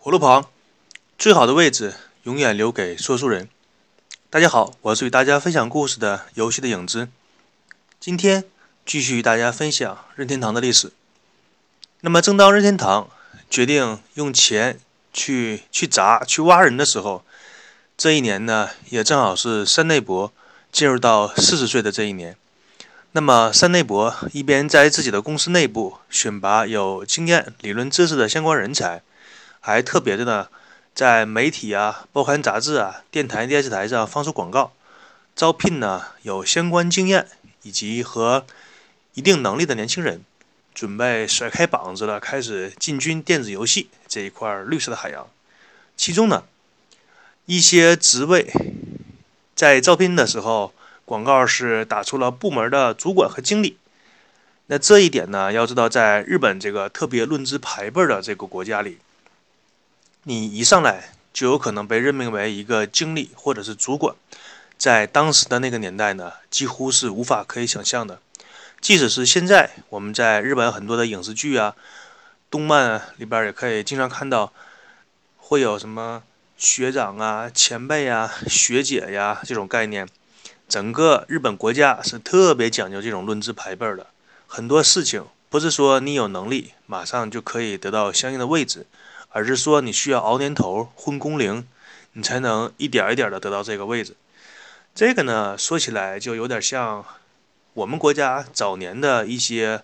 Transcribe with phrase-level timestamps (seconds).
[0.00, 0.48] 火炉旁，
[1.18, 3.48] 最好的位置永远留给说书人。
[4.30, 7.08] 大家好，我是与大家分享故事的游戏的影子。
[7.98, 8.44] 今天
[8.86, 10.92] 继续与大家分享任天堂的历史。
[12.02, 13.10] 那么，正当任天堂
[13.50, 14.78] 决定用钱
[15.12, 17.24] 去去砸、去挖人的时候，
[17.96, 20.32] 这一年呢，也正好是山内博
[20.70, 22.36] 进入到四十岁的这一年。
[23.12, 29.02] 那么，山内博一边在自己的公司内部选拔有经验、理论知识的相关人才，
[29.60, 30.48] 还特别的呢，
[30.94, 34.72] 在媒体啊、报刊杂志啊、电台、电视台上放出广告，
[35.34, 37.28] 招聘呢有相关经验
[37.62, 38.44] 以及和
[39.14, 40.22] 一定能力的年轻人，
[40.74, 45.26] 准备甩开膀子了，开始进军电子游戏这一块绿色的海洋。
[45.96, 46.44] 其中呢，
[47.46, 48.52] 一些职位
[49.54, 50.72] 在招聘的时候。
[51.08, 53.78] 广告是打出了部门的主管和经理，
[54.66, 58.98] 那这一点呢，要知道，在日本这个特别论资排辈的这个国家里，
[60.28, 64.14] 你一上来就有可能被任命为一个经理或者是主管，
[64.76, 68.20] 在当时的那个年代呢，几乎是无法可以想象的。
[68.78, 71.74] 即使是现在，我们在日本很多的影视剧啊、
[72.50, 74.52] 动漫里边也可以经常看到，
[75.38, 76.22] 会有什么
[76.58, 80.06] 学长啊、前辈啊、学姐呀这种概念。
[80.68, 84.08] 整个日本国家是特别讲究这种论资排辈的，
[84.46, 88.84] 很多事情不是说你有能力马上就可以得到相应的位置，
[89.30, 91.66] 而是说你需要熬年头、混工龄，
[92.12, 94.16] 你才能一点一点的得到这个位置。
[94.94, 97.04] 这个呢，说起来就有点像
[97.74, 99.82] 我们国家早年的一些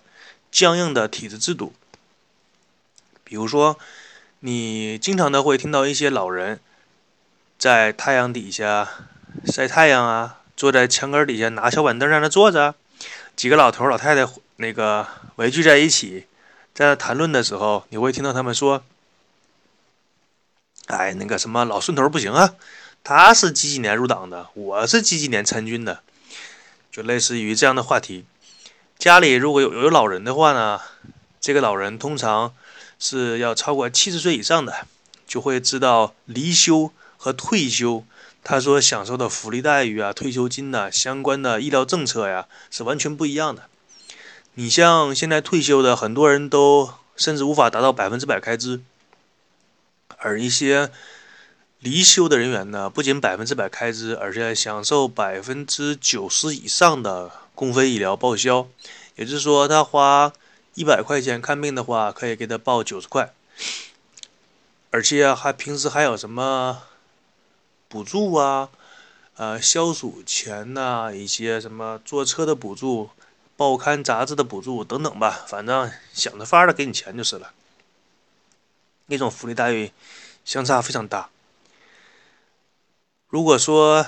[0.51, 1.73] 僵硬的体制制度，
[3.23, 3.77] 比如说
[4.39, 6.59] 你经常的会听到一些老人
[7.57, 8.87] 在太阳底下
[9.45, 10.41] 晒太阳啊。
[10.57, 12.75] 坐在墙根底下拿小板凳在那坐着，
[13.35, 16.27] 几个老头老太太那个围聚在一起，
[16.73, 18.81] 在那谈论的时候，你会听到他们说
[20.87, 22.55] ：“哎，那个什么老顺头不行啊，
[23.03, 26.01] 他是几几年入党的，我是几几年参军的。”
[26.91, 28.23] 就类似于这样的话题。
[28.97, 30.79] 家里如果有有老人的话呢，
[31.41, 32.53] 这个老人通常
[32.97, 34.87] 是要超过七十岁以上的，
[35.27, 38.05] 就会知道离休和退休。
[38.41, 43.63] 他说享受的福利待遇啊、退休金呐、相关的医疗政策呀，是完全不一样的。
[44.53, 48.79] 你像现在退休的很多人都甚至无法达到百分之百开支，
[50.17, 50.91] 而一些
[51.79, 58.67] 离休的人员呢，不仅百分之百开支，而且享受百分之九十以上的公费医疗报销。
[59.15, 60.33] 也就是说，他花
[60.73, 63.33] 一百块钱看病的话，可以给他报九十块，
[64.91, 66.83] 而且还平时还有什么？
[67.87, 68.69] 补助啊，
[69.37, 73.11] 呃，消暑钱呐，一些什么坐车的补助、
[73.55, 77.53] 报刊杂志的补助等等吧，反正想着法的给你钱就是了。
[79.07, 79.91] 那种福利待遇
[80.43, 81.29] 相差非常大。
[83.27, 84.05] 如果说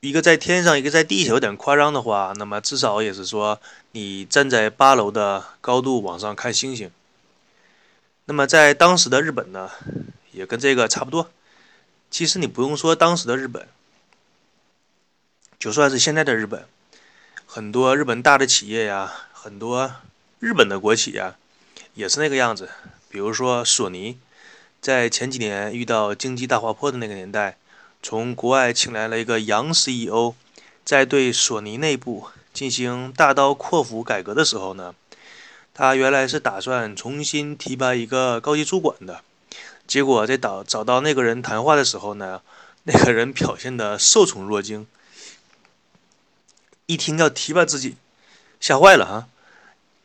[0.00, 3.60] 一个在天上，一个在地下，有点夸张的话，那么至少也是说
[3.92, 6.90] 你站在八楼的高度往上看星星。
[8.24, 9.70] 那么在当时的日本呢，
[10.32, 11.30] 也跟这个差不多。
[12.10, 13.68] 其实你不用说当时的日本，
[15.58, 16.66] 就算是现在的日本，
[17.46, 19.94] 很多日本大的企业呀，很多
[20.40, 21.36] 日本的国企呀，
[21.94, 22.68] 也是那个样子。
[23.12, 24.18] 比如说索尼，
[24.80, 27.58] 在前几年遇到经济大滑坡的那个年代，
[28.02, 30.32] 从国外请来了一个洋 CEO，
[30.82, 34.94] 在对索尼内部进行大刀阔斧改革的时候呢，
[35.74, 39.20] 他原来是打算重新提拔一个高级主管的。
[39.86, 42.40] 结果在找找到那个人谈话的时候呢，
[42.84, 44.86] 那个人表现的受宠若惊，
[46.86, 47.96] 一听要提拔自己，
[48.58, 49.28] 吓坏了啊，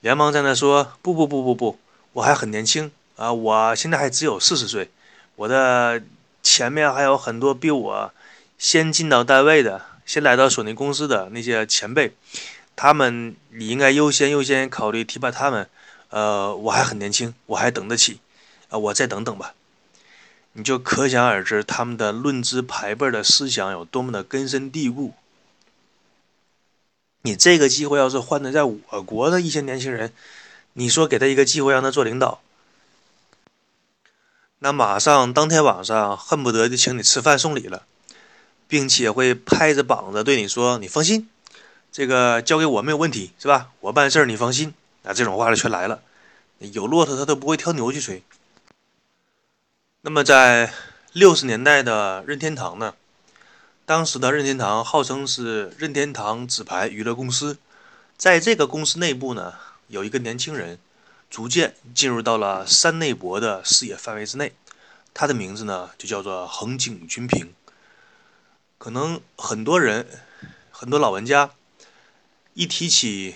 [0.01, 1.79] 连忙在那说：“不不不不不，
[2.13, 4.89] 我还很年轻啊，我现在还只有四十岁，
[5.35, 6.01] 我的
[6.41, 8.13] 前面还有很多比我
[8.57, 12.13] 先进到单位的，先来到索尼公司的那些前辈，
[12.75, 15.67] 他们你应该优先优先考虑提拔他们，
[16.09, 18.19] 呃，我还很年轻，我还等得起，
[18.69, 19.53] 啊，我再等等吧。”
[20.53, 25.13] 你就可想而知，他们的论资排辈的思想有多么的根深蒂固。
[27.21, 30.11] 你这个机会要是换的在我国的一些年轻人，
[30.73, 32.41] 你说给他一个机会让他做领导，
[34.59, 37.83] 那马上当天晚上恨不得就请你吃饭送礼了，
[38.67, 41.29] 并且会拍着膀子对你说：“你放心，
[41.91, 43.69] 这个交给我没有问题，是吧？
[43.81, 44.73] 我办事儿你放心。”
[45.03, 46.01] 那这种话就全来了，
[46.59, 48.23] 有骆驼他都不会挑牛去吹。
[50.01, 50.73] 那么，在
[51.13, 52.95] 六十年代的任天堂呢？
[53.85, 57.57] 当时的任天堂号称是任天堂纸牌娱乐公司，
[58.17, 59.53] 在这个公司内部呢，
[59.87, 60.77] 有一个年轻人，
[61.29, 64.53] 逐渐进入到了山内博的视野范围之内。
[65.13, 67.53] 他的名字呢，就叫做横井军平。
[68.77, 70.07] 可能很多人、
[70.69, 71.49] 很多老玩家
[72.53, 73.35] 一提起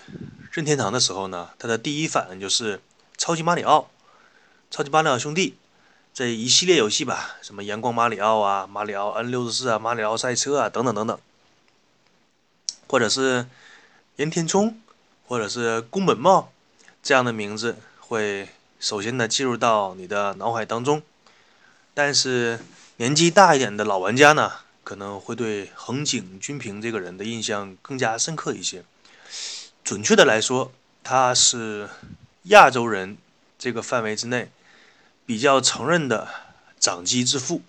[0.51, 2.79] 任天堂的时候呢，他的第一反应就是
[3.17, 3.89] 超级马里奥、
[4.69, 5.57] 超级马里奥兄弟
[6.13, 11.19] 这一系列游戏吧，什么阳光马里奥啊、马里奥 N 六十四啊、马里奥赛车啊等等等等，
[12.87, 13.47] 或者是
[14.17, 14.79] 岩田聪，
[15.25, 16.50] 或者是宫本茂
[17.03, 18.50] 这样的名字，会
[18.80, 21.01] 首先呢进入到你的脑海当中。
[21.94, 22.59] 但是
[22.98, 24.51] 年纪大一点的老玩家呢，
[24.83, 28.83] 可能会对横井军平这个人的印象更加深刻一些。
[29.83, 30.71] 准确的来说，
[31.03, 31.89] 他是
[32.44, 33.18] 亚洲人
[33.57, 34.51] 这个范围之内
[35.25, 36.27] 比较承认的
[36.80, 37.62] 掌机之父，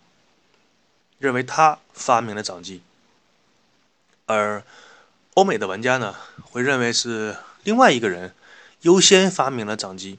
[1.19, 2.83] 认为他发明了掌机。
[4.27, 4.63] 而
[5.35, 8.35] 欧美的玩家呢，会认为是另外一个人
[8.83, 10.19] 优先发明了掌机。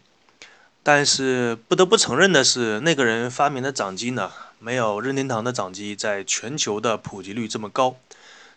[0.86, 7.96] 但是不得不承认的是，那个人发明的掌机呢，没有任天堂的掌机在全球的普及率这么高，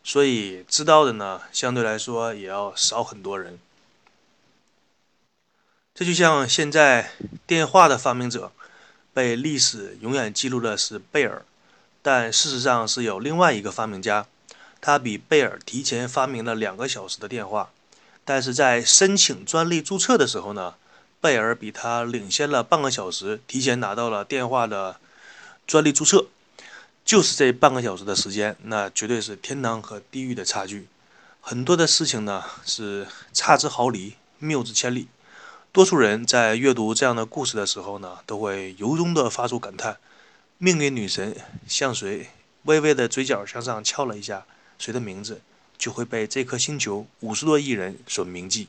[0.03, 3.61] 所以知道的呢，相对来说也要少很多人。
[5.95, 7.13] 这就像现在
[7.47, 8.51] 电话的发明者
[9.15, 11.45] 被历史永远记录的是贝尔，
[12.03, 14.27] 但事实上是有另外一个发明家，
[14.81, 17.71] 他比贝尔提前发明了两个小时的电话，
[18.27, 20.75] 但是在申请专利注册的时候呢。
[21.19, 25.01] 贝尔比他领先了半个小时，提前拿到了电话的
[25.67, 26.27] 专利注册。
[27.05, 30.87] 就是这半个小时的时间，那绝对是天堂和地狱的差距。
[31.41, 35.09] 很多的事情呢是差之毫厘，谬之千里。
[35.73, 39.97] 多数人在阅读这样的故事的时候呢，都会由衷的发出感叹：
[40.59, 41.35] 命运女神
[41.67, 42.29] 向谁
[42.65, 44.45] 微微的嘴角向上翘了一下，
[44.79, 45.41] 谁的名字
[45.79, 48.69] 就会被这颗星球五十多亿人所铭记。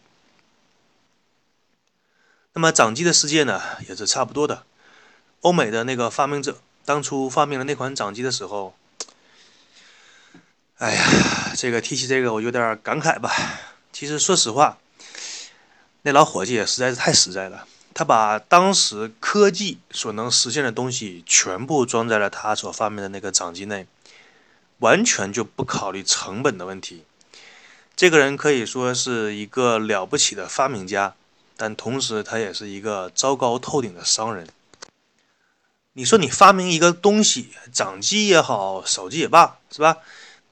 [2.53, 4.63] 那么掌机的世界呢，也是差不多的。
[5.41, 8.75] 欧美的那个发明者当初发明了那款掌机的时候，
[10.77, 13.31] 哎呀，这个提起这个我有点感慨吧。
[13.93, 14.79] 其实说实话，
[16.01, 17.67] 那老伙计也实在是太实在了。
[17.93, 23.87] 他把当时科技所能实现的东西全部装在了他所发明的那个掌机内，
[24.79, 27.03] 完全就不考虑成本的问题。
[27.95, 31.15] 这个人可以说是一个了不起的发明家。
[31.59, 34.47] 但同时，他也是一个糟糕透顶的商人。
[35.93, 39.97] 你说你发明一个东西，掌机也好，手机也罢，是吧？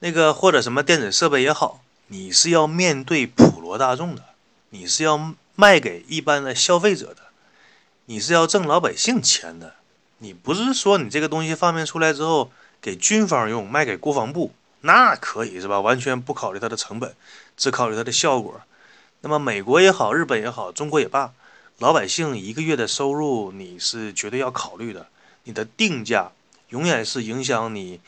[0.00, 4.24] 那个或者什么电子设备也好，你是要面对普罗大众的，
[4.70, 7.28] 你是要卖给一般的消费者的，
[8.06, 9.76] 你是要挣老百姓钱的。
[10.18, 12.50] 你不是说你这个东西发明出来之后
[12.80, 14.52] 给军方用，卖给国防部，
[14.82, 15.80] 那可以是吧？
[15.80, 17.14] 完全不考虑它的成本，
[17.56, 18.60] 只考虑它的效果。
[19.22, 21.32] 那么美国也好，日本也好，中国也罢，
[21.78, 25.08] 老百姓一个月的收入你是绝对要考虑的。
[25.44, 26.32] 你的定价
[26.70, 28.00] 永远是影响你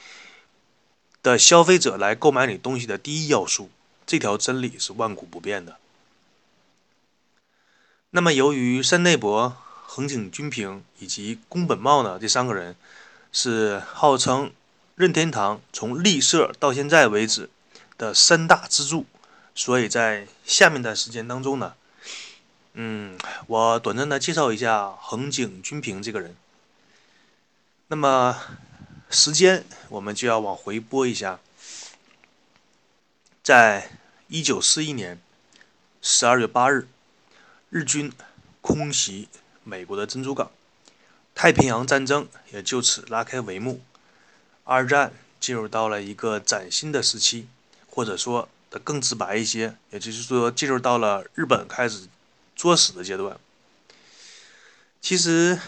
[1.23, 3.71] 的消费者来购买你东西的第一要素，
[4.06, 5.76] 这条真理是万古不变的。
[8.11, 9.56] 那么由于山内博、
[9.87, 12.75] 横井军平以及宫本茂呢这三个人
[13.33, 14.53] 是号称
[14.95, 17.51] 任天堂从立社到现在为止
[17.97, 19.07] 的三大支柱。
[19.55, 21.75] 所以在下面的时间当中呢，
[22.75, 26.37] 嗯，我短暂的介绍一下横井军平这个人。
[27.89, 28.41] 那么
[29.11, 31.41] 时间我们就要往回拨一下，
[33.43, 33.91] 在
[34.29, 35.21] 一九四一年
[36.00, 36.87] 十二月八日，
[37.71, 38.12] 日军
[38.61, 39.29] 空袭
[39.64, 40.50] 美国的珍珠港，
[41.38, 43.80] 太平洋战争也就此拉开帷幕，
[44.64, 47.47] 二战进入到了一个崭新的时期，
[47.87, 48.49] 或者说。
[48.71, 52.07] 的更直白一些，也就是说，进入到了日本开始
[52.54, 53.40] 作死的阶段。
[55.00, 55.59] 其实，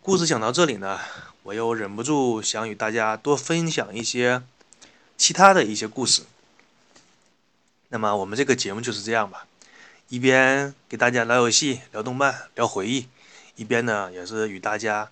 [0.00, 1.00] 故事讲到这里呢，
[1.42, 4.40] 我又忍不住想与大家多分享一些
[5.16, 6.22] 其他的一些故事。
[7.88, 9.48] 那么，我们这个节目就是这样吧，
[10.08, 13.08] 一边给大家聊游戏、聊动漫、聊回忆，
[13.56, 15.10] 一边呢，也是与大家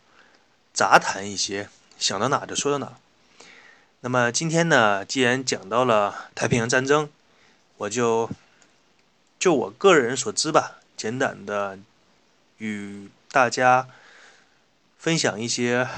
[0.72, 1.68] 杂谈一些，
[1.98, 2.96] 想到哪就说到哪。
[4.00, 7.08] 那么今天呢，既然讲到了太平洋战争。
[7.78, 8.30] 我就
[9.40, 11.76] 就我个人所知吧，简短的
[12.58, 13.88] 与大家
[14.98, 15.88] 分享一些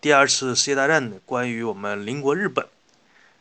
[0.00, 2.66] 第二次世界大战关于我们邻国日本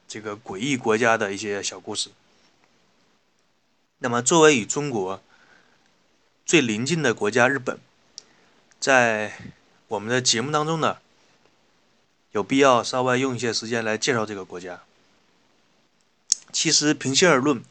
[0.05, 2.09] 这个诡异国家的一些小故事。
[3.99, 5.21] 那么，作为与中国
[6.45, 7.79] 最邻近的国家日本，
[8.83, 9.31] 在
[9.87, 10.97] 我们的节目当中呢，
[12.33, 14.81] 有必要稍微用一些时间来介绍这个国家。
[16.51, 17.63] 其实，平心而论。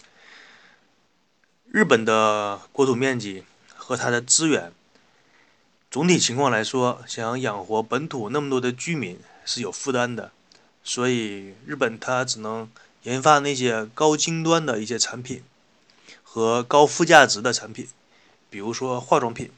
[1.67, 4.73] 日本的国土面积和它的资源，
[5.91, 10.33] 总体情况来说，想养活本土那么多的居民是有负担的，
[10.83, 12.71] 所以日本它只能
[13.03, 15.45] 研发那些高精端的一些产品
[16.23, 17.87] 和高附加值的产品，
[18.49, 19.51] 比如说化妆品。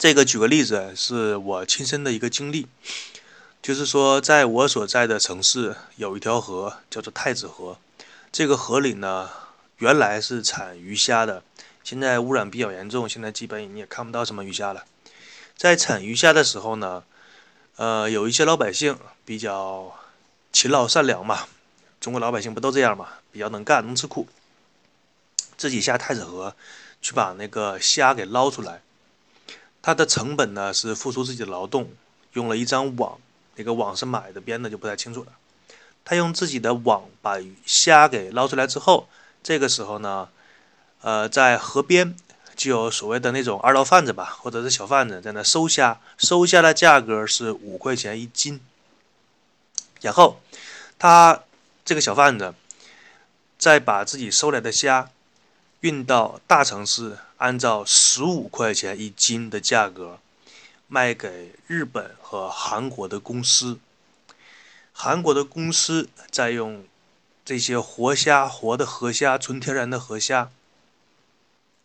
[0.00, 2.66] 这个举个例子，是我亲身的一个经历，
[3.60, 7.76] 就是说，在我所在的城市有一条河，叫做太子河。
[8.32, 9.28] 这个河里呢，
[9.76, 11.42] 原来是产鱼虾的。
[11.84, 14.86] 现在污染比较严重，现在基本你也看不到什么鱼虾了。
[15.54, 17.04] 在产鱼虾的时候呢，
[17.76, 19.94] 呃，有一些老百姓比较
[20.50, 21.46] 勤劳善良嘛，
[22.00, 24.26] 中国老百姓不都这样嘛，比较能干能吃苦，
[25.58, 26.56] 自己下太子河
[27.02, 28.80] 去把那个虾给捞出来。
[29.82, 31.90] 他的成本呢是付出自己的劳动，
[32.32, 33.18] 用了一张网，
[33.56, 35.32] 那个网是买的编的就不太清楚了。
[36.04, 39.08] 他用自己的网把虾给捞出来之后，
[39.42, 40.28] 这个时候呢。
[41.02, 42.14] 呃，在河边
[42.54, 48.60] 就有所谓的那种二道贩子吧，或者是小贩子在那收虾，收虾的价格是五块钱一斤。
[50.02, 50.38] 然后
[50.98, 51.42] 他
[51.86, 52.52] 这个小贩子
[53.56, 55.08] 再把自己收来的虾
[55.80, 60.18] 运到大城市，按照十五块钱一斤的价格
[60.86, 63.78] 卖给日本和韩国的公司，
[64.92, 66.84] 韩国的公司再用
[67.44, 70.50] 这些活虾、活的河虾、纯天然的河虾。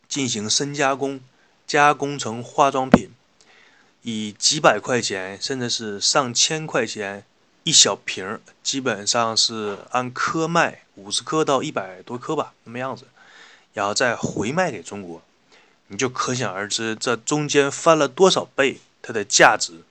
[0.07, 1.19] 进行深加工，
[1.65, 3.09] 加工成化妆品，
[4.03, 7.25] 以几百块钱甚至是上千块钱
[7.63, 13.07] 一小瓶，基本上是按颗卖，五十克到一百多克吧，那么样子，
[13.75, 15.21] 然后再回卖给中国，
[15.89, 19.83] 你就可想而知这中间翻了多少倍，它的价值。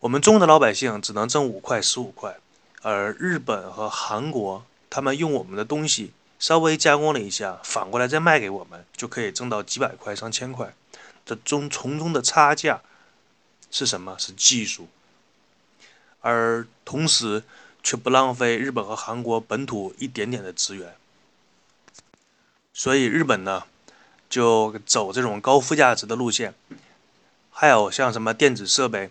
[0.00, 2.38] 我们中国的老百姓只能挣五块十五块，
[2.82, 6.12] 而日本和韩国他们用我们的东西。
[6.38, 10.74] 稍微加工了一下，反过来再卖给我们，就可以挣到几百块、上千块。
[11.26, 12.80] 这中从中的差价
[13.70, 14.16] 是什么？
[14.18, 14.88] 是技术，
[16.22, 17.42] 而同时
[17.82, 20.96] 却不浪费日本和韩国本土一点点的资源。
[22.72, 23.64] 所以日本呢，
[24.28, 26.54] 就走这种高附加值的路线。
[27.50, 29.10] 还有像什么电子设备，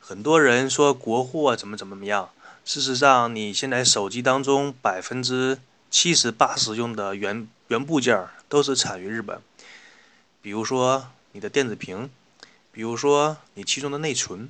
[0.00, 2.30] 很多人说国货怎么怎么怎么样。
[2.64, 5.58] 事实上，你现在手机当中百分之
[5.90, 9.38] 七十八十用的原原部件都是产于日本，
[10.40, 12.08] 比如说你的电子屏，
[12.72, 14.48] 比如说你其中的内存，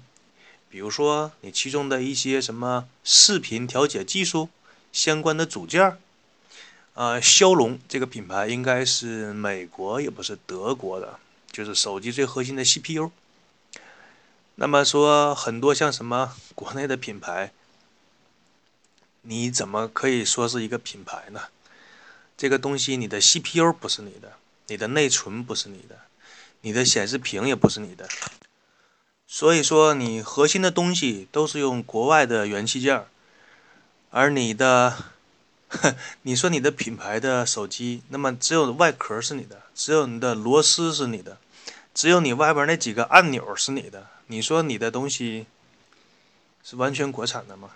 [0.70, 4.48] 比如说你其中的一些什么视频调节技术
[4.92, 5.98] 相关的组件儿。
[6.94, 11.18] 呃，骁龙这个品牌应该是美国也不是德国的，
[11.52, 13.10] 就是手机最核心的 CPU。
[14.54, 17.52] 那么说很多像什么国内的品牌。
[19.26, 21.44] 你怎么可以说是一个品牌呢？
[22.36, 24.34] 这个东西，你的 CPU 不是你的，
[24.66, 25.96] 你的内存不是你的，
[26.60, 28.06] 你的显示屏也不是你的。
[29.26, 33.06] 所以说，你核心的东西都是用国外的元器件
[34.10, 35.13] 而你的，
[36.22, 41.38] 你说你的品牌的手机，那么只有外壳是你的，只有你的螺丝是你的，
[41.92, 44.08] 只有你外边那几个按钮是你的。
[44.28, 45.46] 你说你的东西
[46.62, 47.70] 是完全国产的吗？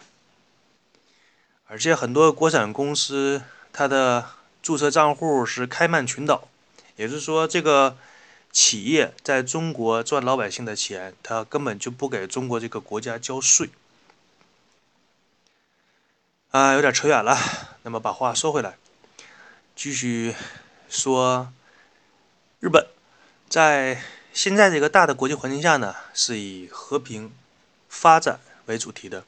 [1.67, 4.31] 而且很多国产公司，它的
[4.63, 6.49] 注册账户是开曼群岛，
[6.97, 7.99] 也就是说，这个
[8.51, 13.69] 企业在中国赚老百姓的钱，它根本就不给中国这个国家交税。
[16.51, 17.68] 啊，有点扯远了。
[17.89, 18.77] 那么把话说回来，
[19.75, 20.35] 继续
[20.91, 21.51] 说，
[22.61, 22.87] 日本
[23.49, 27.33] 在现在这个大的国际环境下呢，是以和平
[27.89, 29.25] 发展为主题的。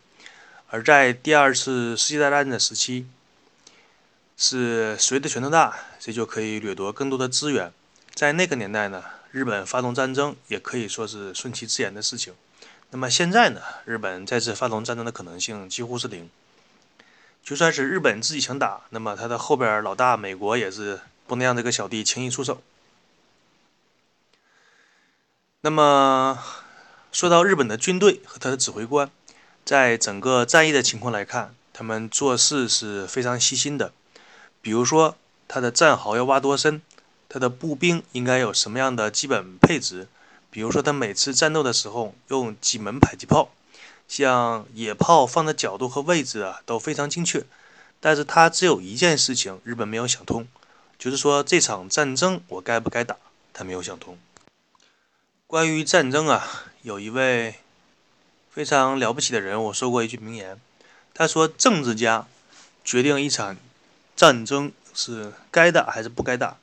[0.69, 3.07] 而在第二次世界大战的时期，
[4.37, 7.73] 是谁的拳头大，谁就可以掠夺更多的资源。
[8.15, 12.35] 在那个年代呢，日本发动战争也可以说是顺其自然的事情。
[12.91, 16.29] 那么现在呢，日本再次发动战争的可能性几乎是零。
[17.43, 22.63] 就算是日本自己想打，那么他的后边老大美国也是不能让这个小弟轻易出手。
[25.63, 26.39] 那么
[27.13, 29.11] 说到日本的军队和他的指挥官。
[29.63, 33.93] 在整个战役的情况来看，他们做事是非常细心的。
[34.63, 35.17] 比如说，
[35.47, 36.81] 他的战壕要挖多深，
[37.29, 40.09] 他的步兵应该有什么样的基本配置。
[40.51, 43.51] 比如说，他每次战斗的时候用几门迫击炮，
[44.11, 47.47] 像野炮放的角度和位置啊都非常精确。
[48.01, 50.47] 但是他只有一件事情日本没有想通，
[50.99, 53.17] 就是说这场战争我该不该打，
[53.53, 54.19] 他没有想通。
[55.47, 57.55] 关于战争啊，有一位。
[58.53, 60.61] 非常了不起的人，我说过一句名言，
[61.15, 62.27] 他说：“政治家
[62.83, 63.57] 决定一场
[64.17, 66.57] 战争是该打还是不该打，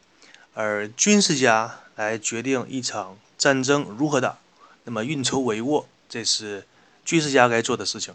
[0.53, 4.37] 而军事家来决定一场战争如何打，
[4.83, 6.67] 那么运筹帷幄，这是
[7.07, 8.13] 军事家该做的事情。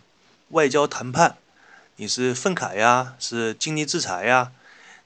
[0.50, 1.38] 外交谈判，
[1.96, 4.52] 你是愤慨呀，是经济制裁呀，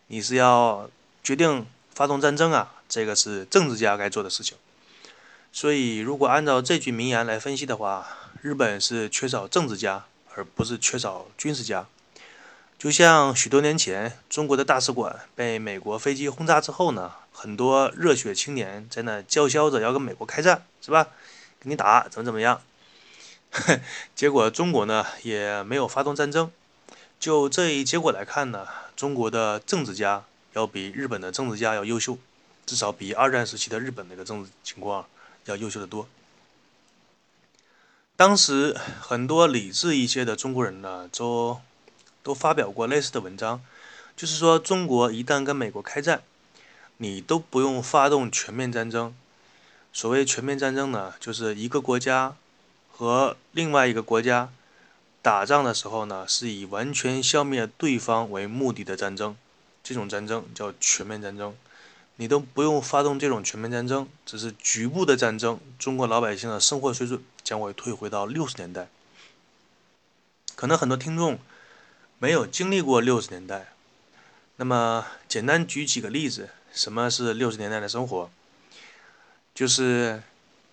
[0.09, 0.91] 你是要
[1.23, 1.65] 决定
[1.95, 4.59] 发动战争啊，这个是政治家该做的事情。
[5.53, 8.09] 所以，如果按照这句名言来分析的话，
[8.43, 11.87] 日本是缺少政治家，而不是缺少军事家。
[12.77, 21.07] 就像许多年前，中国的大使馆被美国飞机轰炸之后呢，很多热血青年在那叫嚣着要跟美国开战，是吧？
[21.61, 22.61] 跟你打，怎么怎么样？
[24.15, 26.51] 结果中国呢也没有发动战争。
[27.19, 32.19] 就这一结果来看呢，中国的政治家要比日本的政治家要优秀，
[32.65, 35.07] 至少比二战时期的日本那个政治情况
[35.47, 36.09] 要优秀的多。
[38.17, 41.61] 当时很多理智一些的中国人呢，都。
[42.27, 43.63] 都发表过类似的文章，
[44.17, 46.25] 就是说，中国一旦跟美国开战，
[46.97, 49.15] 你都不用发动全面战争。
[49.93, 52.35] 所谓全面战争呢，就是一个国家
[52.97, 54.51] 和另外一个国家
[55.21, 59.37] 打仗的时候呢，是以完全消灭对方为目的的战争，
[59.83, 61.55] 这种战争叫全面战争。
[62.17, 68.89] 你都不用发动这种全面战争，只是局部的战争，中国老百姓的生活水准将会退回到六十年代。
[70.55, 71.39] 可能很多听众。
[72.19, 73.75] 没有经历过六十年代，
[74.57, 78.31] 那么简单举几个例子，什么是六十年代的生活？
[79.55, 80.23] 就是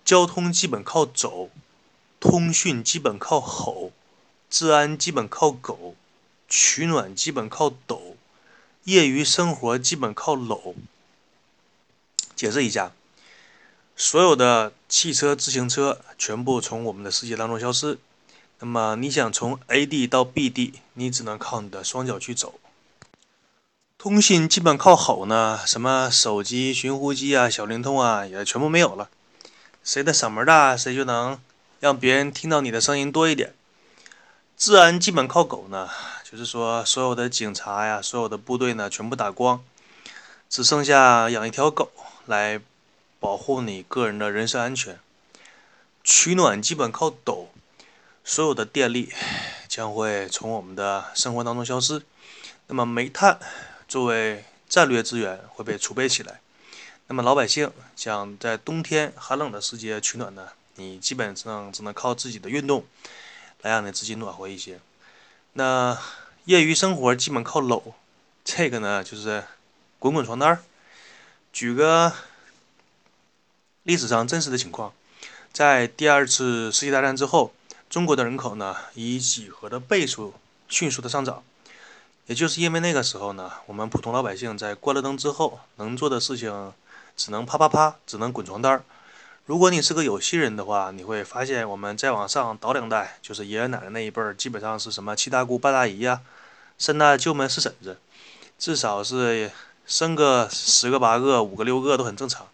[0.06, 1.50] 交通基本靠走，
[2.24, 3.92] 通讯基本靠吼，
[4.48, 5.94] 治安基本靠狗，
[6.48, 8.16] 取暖基本靠抖，
[8.84, 10.74] 业余生活基本靠搂。
[12.34, 12.92] 解释一下，
[13.94, 17.98] 所有的汽车、自行车全部从我们的世界当中消失。
[18.60, 22.58] 那么你想从 A 地到 B 地，你只能靠你的双脚去走。
[23.98, 29.10] 通信基本靠吼呢，什么手机、寻呼机啊、小灵通啊，也全部没有了。
[29.82, 31.38] 谁的嗓门大，谁就能
[31.84, 33.52] 让别人听到你的声音多一点。
[34.56, 35.90] 治安基本靠狗呢，
[36.24, 39.62] 就是说所有的警察呀、所有的部队呢，全部打光，
[40.48, 41.92] 只剩下养一条狗
[42.24, 42.58] 来
[43.20, 44.98] 保护你个人的人身安全。
[46.02, 47.50] 取暖基本靠抖。
[48.24, 49.12] 所有的电力
[49.68, 52.00] 将会从我们的生活当中消失，
[52.68, 53.38] 那么煤炭
[53.86, 56.40] 作为战略资源会被储备起来。
[57.08, 60.48] 那么老百姓想在冬天寒冷的时节取暖呢？
[60.76, 62.84] 你基本上只能靠自己的运动
[63.62, 64.80] 来让你自己暖和一些。
[65.54, 65.98] 那
[66.44, 67.94] 业余生活基本靠搂，
[68.44, 69.44] 这个呢就是
[69.98, 70.62] 滚滚床单。
[71.52, 72.12] 举个
[73.84, 74.92] 历史上真实的情况，
[75.52, 77.52] 在第二次世界大战之后。
[77.90, 80.34] 中国的人口呢，以几何的倍数
[80.68, 81.44] 迅速的上涨，
[82.26, 86.72] 也就是因为那个时候呢，我们普通老百姓在关了灯之后，能做的事情
[87.16, 88.84] 只能啪啪啪，只能滚床单儿。
[89.46, 96.22] 如果你是个有心人的话，你会发现我们再往上倒两代，就是爷爷奶奶那一辈儿，基本上是什么七大姑八大姨呀，
[96.78, 97.98] 三大舅们四婶子，
[98.58, 99.50] 至少是
[99.86, 102.46] 生个十个八个、五个六个都很正常。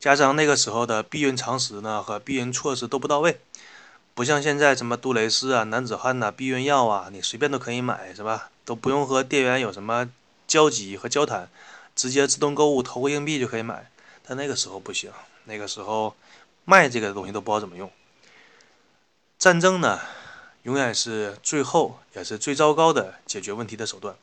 [0.00, 3.38] 加上那个时候的避孕常识呢和避孕措施都不到位。
[4.14, 8.50] 不像现在什么杜蕾斯啊、男子汉呐、避孕药啊，你随便都可以买，是吧？
[8.64, 10.10] 都不用和店员有什么
[10.48, 11.48] 交集和交谈，
[11.94, 13.88] 直接自动购物投个硬币就可以买。
[14.32, 15.12] 但那个时候不行，
[15.44, 16.16] 那个时候
[16.64, 17.90] 卖这个东西都不知道怎么用。
[19.38, 20.00] 战争呢，
[20.62, 24.16] 永远是最后也是最糟糕的解决问题的手段。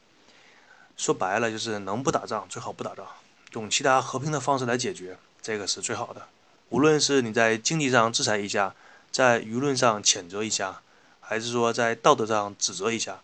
[0.97, 3.05] 说白了就是能不打仗最好不打仗，
[3.53, 6.27] 用其他和平的方式来解决，这个是最好的。
[6.69, 8.73] 无论是你在经济上制裁一下。
[9.11, 10.81] 在舆论上谴责一下，
[11.19, 13.21] 还是说在道德上指责一下，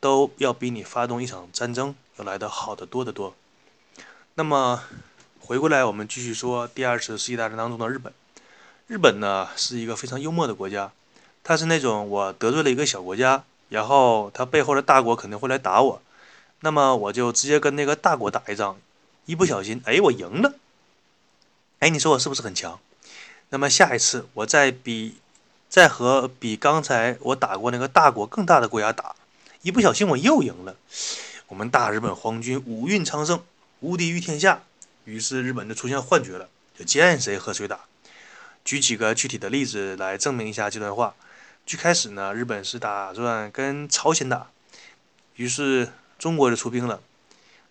[0.00, 3.34] 都要比你发动一场战争要来得好得多得多。
[4.36, 4.84] 那么，
[5.48, 8.12] 回过来我们继续说第二次世界大战当中的日本。
[8.86, 10.92] 日本呢是一个非常幽默的国家，
[11.42, 16.02] 它是那种我得罪了一个小国家，然后他背后的大国肯定会来打我，
[16.60, 18.76] 那么我就直接跟那个大国打一仗，
[19.24, 20.52] 一不小心，哎，我赢了。
[21.78, 22.78] 哎，你说我是不是很强？
[23.48, 25.16] 那么下一次我再比，
[25.70, 29.16] 再和比刚才我打过那个大国更大的国家打，
[29.62, 30.76] 一不小心我又赢了。
[31.46, 33.42] 我们大日本皇军五运昌盛，
[33.80, 34.60] 无敌于天下。
[35.08, 37.80] 于是日本就出现幻觉了，就见谁和谁打。
[38.62, 41.14] 举几个具体的例子来证明一下这段话。
[41.64, 44.50] 最开始呢，日本是打算跟朝鲜打，
[45.36, 47.00] 于是中国就出兵了。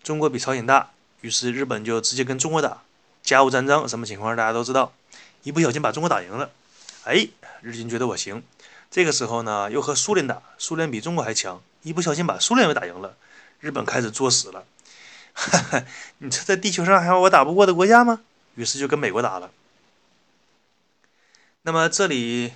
[0.02, 2.82] 中国比朝鲜大，于是日本就直接跟中国打，
[3.22, 4.92] 甲午战争什么情况大家都知道。
[5.44, 6.50] 一不小心把中国打赢了，
[7.04, 7.28] 哎，
[7.62, 8.42] 日军觉得我行。
[8.90, 13.14] 这个时候呢，又和苏联打，苏联比中国还强，一不小心把苏联又打赢了，
[13.60, 14.64] 日本开始作死了。
[15.38, 15.84] 哈哈，
[16.18, 18.20] 你这在地球上还有我打不过的国家吗？
[18.56, 19.52] 于是就跟美国打了。
[21.62, 22.52] 那么这里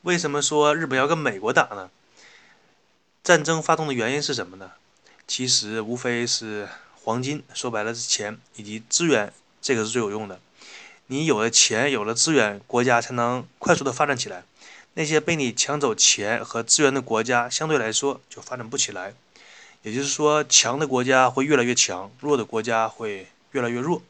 [0.00, 1.90] 为什么说日本要跟美国打呢？
[3.22, 4.72] 战争发动的原因是什么呢？
[5.26, 6.68] 其实无非是
[7.02, 10.40] 黄金，说白了是钱以及资源，这个是最有用的。
[11.08, 14.44] 你有了钱，有了资源，国家才能快速的发展起来。
[14.94, 19.14] 那些被你抢走钱和资源的国家，相对来说就发展不起来。
[19.82, 24.00] 也就是说，强的国家会越来越强，弱的国家会越来越弱。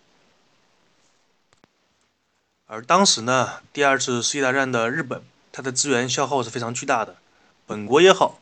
[2.67, 7.17] 而当时呢，第二次世界大战的日本，它的资源消耗是非常巨大的。
[7.67, 8.39] 本国也好，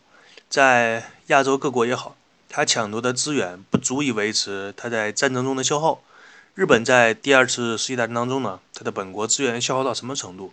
[0.48, 2.16] 在亚洲各国也好，
[2.48, 6.02] 它抢夺的资源不足以维持它在战争中的消耗。
[6.54, 10.52] 日本在第二次世界大战当中呢，它的本国资源消耗到什么程度？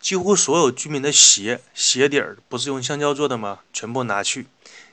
[0.00, 3.60] 几乎所有居民的鞋鞋底儿不是用橡胶做的吗？
[3.72, 4.46] 全部拿去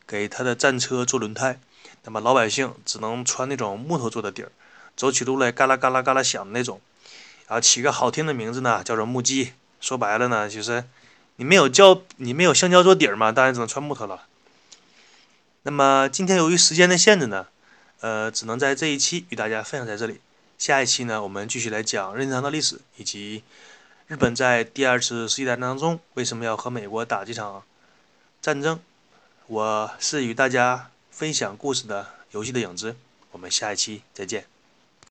[0.07, 1.59] 给他的战车做轮胎，
[2.03, 4.51] 那么老百姓只能穿那种木头做的底儿，
[4.95, 6.79] 走起路来嘎啦嘎啦嘎啦响的那种。
[7.47, 9.53] 然后起个好听的名字呢，叫做木屐。
[9.81, 10.85] 说白了呢，就是
[11.35, 14.25] 你没有胶，你没有橡胶做底儿嘛，当然只能穿木头了。
[15.63, 17.47] 那么今天由于时间的限制呢，
[18.01, 20.21] 呃，只能在这一期与大家分享在这里。
[20.57, 23.43] 下一期呢，我们继续来讲任天堂的历史以及。
[24.07, 27.63] 日本在第二次世界大战当中为什么要和美国打这场
[28.39, 28.79] 战争？
[29.47, 32.95] 我是与大家分享故事的游戏的影子。
[33.31, 34.54] 我们下一期再见。